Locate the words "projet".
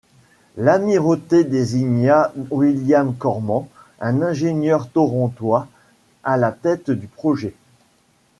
7.05-7.53